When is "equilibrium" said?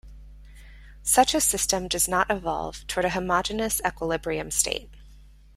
3.85-4.49